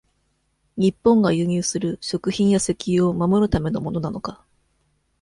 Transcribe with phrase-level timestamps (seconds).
[0.77, 4.43] 日本が輸入する、食品や石油を、守るためのものなのか。